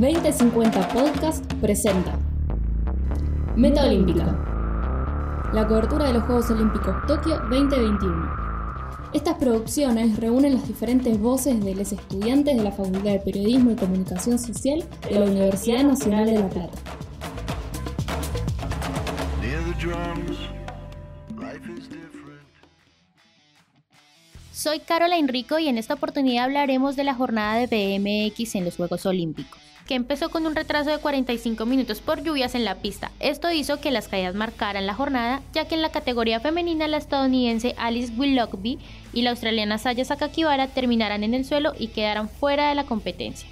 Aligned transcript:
2050 0.00 0.88
Podcast 0.88 1.44
presenta 1.60 2.18
Meta 3.54 3.84
Olímpica. 3.84 4.34
La 5.52 5.68
cobertura 5.68 6.06
de 6.06 6.14
los 6.14 6.22
Juegos 6.22 6.50
Olímpicos 6.50 6.96
Tokio 7.06 7.38
2021. 7.50 9.10
Estas 9.12 9.34
producciones 9.34 10.18
reúnen 10.18 10.54
las 10.54 10.66
diferentes 10.66 11.20
voces 11.20 11.62
de 11.62 11.74
los 11.74 11.92
estudiantes 11.92 12.56
de 12.56 12.64
la 12.64 12.72
Facultad 12.72 13.10
de 13.10 13.20
Periodismo 13.20 13.72
y 13.72 13.76
Comunicación 13.76 14.38
Social 14.38 14.82
de 15.06 15.20
la 15.20 15.26
Universidad 15.26 15.84
Nacional 15.84 16.24
de 16.24 16.38
La 16.38 16.48
Plata. 16.48 16.78
Soy 24.60 24.80
Carola 24.80 25.16
Enrico 25.18 25.58
y 25.58 25.68
en 25.68 25.76
esta 25.78 25.94
oportunidad 25.94 26.44
hablaremos 26.44 26.96
de 26.96 27.04
la 27.04 27.14
jornada 27.14 27.66
de 27.66 27.66
BMX 27.66 28.54
en 28.54 28.64
los 28.64 28.76
Juegos 28.76 29.06
Olímpicos, 29.06 29.58
que 29.90 29.96
empezó 29.96 30.30
con 30.30 30.46
un 30.46 30.54
retraso 30.54 30.88
de 30.88 30.98
45 30.98 31.66
minutos 31.66 31.98
por 31.98 32.22
lluvias 32.22 32.54
en 32.54 32.64
la 32.64 32.76
pista. 32.76 33.10
Esto 33.18 33.50
hizo 33.50 33.80
que 33.80 33.90
las 33.90 34.06
caídas 34.06 34.36
marcaran 34.36 34.86
la 34.86 34.94
jornada, 34.94 35.42
ya 35.52 35.66
que 35.66 35.74
en 35.74 35.82
la 35.82 35.90
categoría 35.90 36.38
femenina 36.38 36.86
la 36.86 36.98
estadounidense 36.98 37.74
Alice 37.76 38.12
Willoughby 38.16 38.78
y 39.12 39.22
la 39.22 39.30
australiana 39.30 39.78
Saya 39.78 40.04
Sakakibara 40.04 40.68
terminaran 40.68 41.24
en 41.24 41.34
el 41.34 41.44
suelo 41.44 41.72
y 41.76 41.88
quedaran 41.88 42.28
fuera 42.28 42.68
de 42.68 42.76
la 42.76 42.84
competencia. 42.84 43.48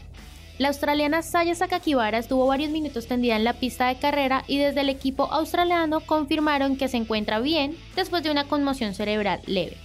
La 0.58 0.68
australiana 0.68 1.22
Saya 1.22 1.56
Sakakibara 1.56 2.18
estuvo 2.18 2.46
varios 2.46 2.70
minutos 2.70 3.08
tendida 3.08 3.34
en 3.34 3.42
la 3.42 3.54
pista 3.54 3.88
de 3.88 3.96
carrera 3.96 4.44
y 4.46 4.58
desde 4.58 4.82
el 4.82 4.90
equipo 4.90 5.32
australiano 5.32 5.98
confirmaron 5.98 6.76
que 6.76 6.86
se 6.86 6.98
encuentra 6.98 7.40
bien 7.40 7.76
después 7.96 8.22
de 8.22 8.30
una 8.30 8.44
conmoción 8.44 8.94
cerebral 8.94 9.40
leve. 9.46 9.76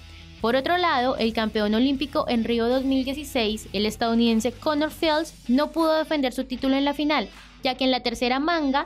Por 0.44 0.58
otro 0.58 0.78
lado, 0.78 1.16
el 1.16 1.32
campeón 1.32 1.74
olímpico 1.74 2.26
en 2.28 2.44
Río 2.44 2.68
2016, 2.68 3.70
el 3.72 3.86
estadounidense 3.86 4.52
Connor 4.52 4.92
Fields, 4.92 5.34
no 5.48 5.72
pudo 5.72 5.98
defender 5.98 6.34
su 6.34 6.44
título 6.44 6.76
en 6.76 6.84
la 6.84 6.94
final, 6.94 7.30
ya 7.64 7.76
que 7.76 7.86
en 7.86 7.92
la 7.92 8.02
tercera 8.02 8.42
manga 8.42 8.86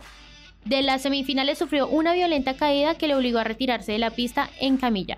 de 0.65 0.83
las 0.83 1.01
semifinales 1.01 1.57
sufrió 1.57 1.87
una 1.87 2.13
violenta 2.13 2.53
caída 2.53 2.93
que 2.93 3.07
le 3.07 3.15
obligó 3.15 3.39
a 3.39 3.43
retirarse 3.43 3.91
de 3.91 3.97
la 3.97 4.11
pista 4.11 4.51
en 4.59 4.77
camilla. 4.77 5.17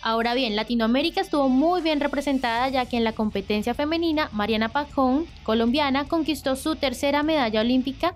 Ahora 0.00 0.34
bien, 0.34 0.54
Latinoamérica 0.54 1.22
estuvo 1.22 1.48
muy 1.48 1.82
bien 1.82 1.98
representada 1.98 2.68
ya 2.68 2.86
que 2.86 2.96
en 2.96 3.02
la 3.02 3.14
competencia 3.14 3.74
femenina, 3.74 4.28
Mariana 4.30 4.68
Pajón, 4.68 5.26
colombiana, 5.42 6.04
conquistó 6.04 6.54
su 6.54 6.76
tercera 6.76 7.24
medalla 7.24 7.62
olímpica. 7.62 8.14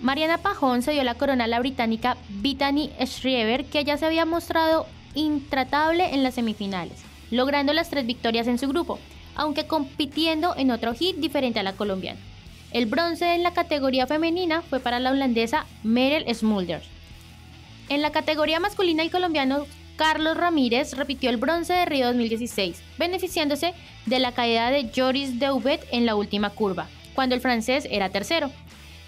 Mariana 0.00 0.38
Pajón 0.38 0.80
se 0.80 0.92
dio 0.92 1.04
la 1.04 1.16
corona 1.16 1.44
a 1.44 1.48
la 1.48 1.60
británica 1.60 2.16
Brittany 2.30 2.88
Schriever, 3.04 3.66
que 3.66 3.84
ya 3.84 3.98
se 3.98 4.06
había 4.06 4.24
mostrado 4.24 4.86
intratable 5.18 6.14
en 6.14 6.22
las 6.22 6.34
semifinales, 6.34 7.02
logrando 7.30 7.72
las 7.72 7.90
tres 7.90 8.06
victorias 8.06 8.46
en 8.46 8.58
su 8.58 8.68
grupo, 8.68 8.98
aunque 9.34 9.66
compitiendo 9.66 10.54
en 10.56 10.70
otro 10.70 10.94
hit 10.94 11.16
diferente 11.16 11.60
a 11.60 11.62
la 11.62 11.74
colombiana. 11.74 12.20
El 12.72 12.86
bronce 12.86 13.34
en 13.34 13.42
la 13.42 13.52
categoría 13.52 14.06
femenina 14.06 14.62
fue 14.62 14.80
para 14.80 15.00
la 15.00 15.10
holandesa 15.10 15.66
Meryl 15.82 16.32
Smulders. 16.34 16.84
En 17.88 18.02
la 18.02 18.12
categoría 18.12 18.60
masculina 18.60 19.02
el 19.02 19.10
colombiano 19.10 19.66
Carlos 19.96 20.36
Ramírez 20.36 20.94
repitió 20.94 21.30
el 21.30 21.38
bronce 21.38 21.72
de 21.72 21.86
Río 21.86 22.06
2016, 22.06 22.80
beneficiándose 22.98 23.74
de 24.06 24.18
la 24.20 24.32
caída 24.32 24.70
de 24.70 24.90
Joris 24.94 25.40
Deubet 25.40 25.84
en 25.90 26.06
la 26.06 26.14
última 26.14 26.50
curva, 26.50 26.86
cuando 27.14 27.34
el 27.34 27.40
francés 27.40 27.88
era 27.90 28.10
tercero. 28.10 28.52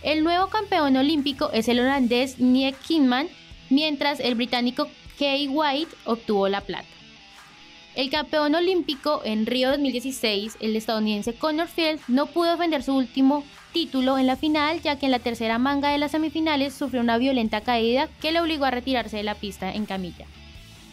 El 0.02 0.24
nuevo 0.24 0.48
campeón 0.48 0.96
olímpico 0.96 1.50
es 1.52 1.68
el 1.68 1.78
holandés 1.78 2.40
Niek 2.40 2.76
Kinman, 2.80 3.28
mientras 3.68 4.18
el 4.18 4.34
británico 4.34 4.88
Kay 5.20 5.48
White 5.48 5.94
obtuvo 6.06 6.48
la 6.48 6.62
plata. 6.62 6.88
El 7.94 8.08
campeón 8.08 8.54
olímpico 8.54 9.20
en 9.22 9.44
Río 9.44 9.68
2016, 9.68 10.56
el 10.60 10.74
estadounidense 10.74 11.34
Connor 11.34 11.68
Field, 11.68 12.00
no 12.08 12.24
pudo 12.24 12.52
defender 12.52 12.82
su 12.82 12.96
último 12.96 13.44
título 13.74 14.16
en 14.16 14.26
la 14.26 14.36
final, 14.36 14.80
ya 14.80 14.98
que 14.98 15.04
en 15.04 15.12
la 15.12 15.18
tercera 15.18 15.58
manga 15.58 15.90
de 15.90 15.98
las 15.98 16.12
semifinales 16.12 16.72
sufrió 16.72 17.02
una 17.02 17.18
violenta 17.18 17.60
caída 17.60 18.08
que 18.22 18.32
le 18.32 18.40
obligó 18.40 18.64
a 18.64 18.70
retirarse 18.70 19.18
de 19.18 19.22
la 19.22 19.34
pista 19.34 19.70
en 19.70 19.84
camilla. 19.84 20.24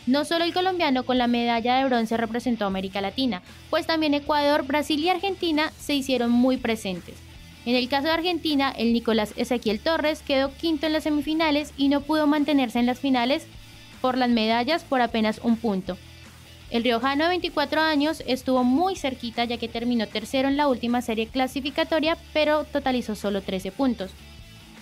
No 0.08 0.26
solo 0.26 0.44
el 0.44 0.54
colombiano 0.54 1.06
con 1.06 1.18
la 1.18 1.28
medalla 1.28 1.78
de 1.78 1.86
bronce 1.86 2.18
representó 2.18 2.66
a 2.66 2.68
América 2.68 3.00
Latina, 3.00 3.42
pues 3.70 3.88
también 3.88 4.14
Ecuador, 4.14 4.66
Brasil 4.66 5.00
y 5.00 5.08
Argentina 5.08 5.72
se 5.80 5.96
hicieron 5.96 6.32
muy 6.32 6.58
presentes. 6.58 7.16
En 7.66 7.76
el 7.76 7.88
caso 7.88 8.08
de 8.08 8.14
Argentina, 8.14 8.74
el 8.78 8.92
Nicolás 8.92 9.34
Ezequiel 9.38 9.80
Torres 9.80 10.22
quedó 10.22 10.54
quinto 10.54 10.86
en 10.86 10.94
las 10.94 11.04
semifinales 11.04 11.74
y 11.78 11.88
no 11.88 12.02
pudo 12.02 12.28
mantenerse 12.28 12.80
en 12.80 12.86
las 12.86 13.00
finales 13.00 13.48
por 14.02 14.18
las 14.18 14.30
medallas 14.30 14.84
por 14.84 15.02
apenas 15.02 15.40
un 15.44 15.58
punto. 15.58 15.98
El 16.70 16.84
riojano 16.84 17.24
de 17.24 17.30
24 17.30 17.80
años 17.80 18.22
estuvo 18.28 18.64
muy 18.64 18.96
cerquita 18.96 19.46
ya 19.46 19.58
que 19.58 19.70
terminó 19.70 20.08
tercero 20.08 20.50
en 20.50 20.58
la 20.58 20.68
última 20.68 21.02
serie 21.02 21.28
clasificatoria, 21.28 22.18
pero 22.34 22.66
totalizó 22.66 23.16
solo 23.16 23.42
13 23.42 23.72
puntos. 23.72 24.12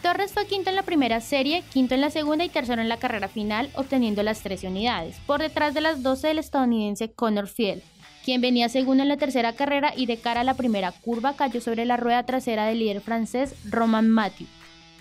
Torres 0.02 0.34
fue 0.34 0.48
quinto 0.48 0.70
en 0.70 0.76
la 0.76 0.84
primera 0.84 1.22
serie, 1.22 1.64
quinto 1.72 1.96
en 1.96 2.02
la 2.02 2.10
segunda 2.10 2.44
y 2.44 2.50
tercero 2.50 2.82
en 2.82 2.90
la 2.90 2.98
carrera 2.98 3.28
final, 3.28 3.70
obteniendo 3.76 4.24
las 4.24 4.42
13 4.42 4.68
unidades, 4.68 5.18
por 5.26 5.42
detrás 5.42 5.74
de 5.74 5.82
las 5.82 6.04
12 6.04 6.28
del 6.28 6.40
estadounidense 6.40 7.12
Connor 7.12 7.48
Field, 7.48 7.82
quien 8.24 8.42
venía 8.42 8.70
segundo 8.70 9.04
en 9.04 9.10
la 9.10 9.18
tercera 9.18 9.54
carrera 9.54 9.94
y 9.96 10.06
de 10.08 10.18
cara 10.18 10.42
a 10.42 10.44
la 10.44 10.56
primera 10.56 10.92
curva 10.92 11.36
cayó 11.36 11.62
sobre 11.62 11.86
la 11.86 11.98
rueda 11.98 12.24
trasera 12.24 12.66
del 12.66 12.80
líder 12.80 13.02
francés 13.02 13.56
Roman 13.70 14.10
Mathieu 14.10 14.48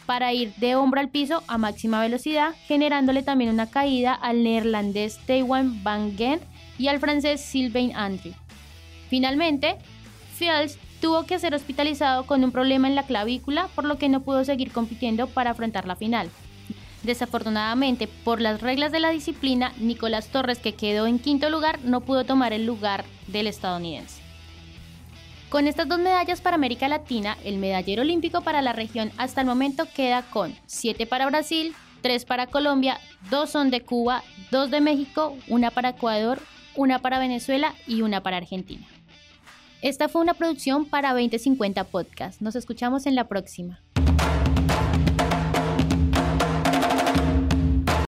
para 0.06 0.32
ir 0.32 0.54
de 0.56 0.76
hombro 0.76 1.00
al 1.00 1.08
piso 1.08 1.42
a 1.46 1.58
máxima 1.58 2.00
velocidad, 2.00 2.54
generándole 2.66 3.22
también 3.22 3.50
una 3.50 3.70
caída 3.70 4.14
al 4.14 4.42
neerlandés 4.42 5.18
Taiwan 5.26 5.82
Van 5.82 6.16
Gent 6.16 6.42
y 6.78 6.88
al 6.88 7.00
francés 7.00 7.40
Sylvain 7.40 7.94
Andrew. 7.96 8.34
Finalmente, 9.08 9.76
Fields 10.34 10.78
tuvo 11.00 11.24
que 11.24 11.38
ser 11.38 11.54
hospitalizado 11.54 12.26
con 12.26 12.42
un 12.44 12.50
problema 12.50 12.88
en 12.88 12.94
la 12.94 13.02
clavícula, 13.02 13.68
por 13.74 13.84
lo 13.84 13.98
que 13.98 14.08
no 14.08 14.20
pudo 14.20 14.44
seguir 14.44 14.72
compitiendo 14.72 15.26
para 15.26 15.50
afrontar 15.50 15.86
la 15.86 15.96
final. 15.96 16.30
Desafortunadamente, 17.02 18.08
por 18.08 18.40
las 18.40 18.62
reglas 18.62 18.90
de 18.90 19.00
la 19.00 19.10
disciplina, 19.10 19.72
Nicolás 19.78 20.28
Torres, 20.28 20.58
que 20.58 20.74
quedó 20.74 21.06
en 21.06 21.18
quinto 21.18 21.50
lugar, 21.50 21.78
no 21.84 22.00
pudo 22.00 22.24
tomar 22.24 22.54
el 22.54 22.64
lugar 22.64 23.04
del 23.26 23.46
estadounidense. 23.46 24.23
Con 25.54 25.68
estas 25.68 25.86
dos 25.86 26.00
medallas 26.00 26.40
para 26.40 26.56
América 26.56 26.88
Latina, 26.88 27.38
el 27.44 27.58
medallero 27.58 28.02
olímpico 28.02 28.40
para 28.40 28.60
la 28.60 28.72
región 28.72 29.12
hasta 29.18 29.40
el 29.40 29.46
momento 29.46 29.86
queda 29.94 30.22
con 30.22 30.52
7 30.66 31.06
para 31.06 31.26
Brasil, 31.26 31.76
3 32.02 32.24
para 32.24 32.48
Colombia, 32.48 32.98
2 33.30 33.50
son 33.50 33.70
de 33.70 33.80
Cuba, 33.80 34.24
2 34.50 34.72
de 34.72 34.80
México, 34.80 35.36
una 35.46 35.70
para 35.70 35.90
Ecuador, 35.90 36.40
una 36.74 36.98
para 36.98 37.20
Venezuela 37.20 37.72
y 37.86 38.02
una 38.02 38.20
para 38.20 38.38
Argentina. 38.38 38.84
Esta 39.80 40.08
fue 40.08 40.22
una 40.22 40.34
producción 40.34 40.86
para 40.86 41.12
2050 41.12 41.84
Podcast. 41.84 42.40
Nos 42.40 42.56
escuchamos 42.56 43.06
en 43.06 43.14
la 43.14 43.28
próxima. 43.28 43.78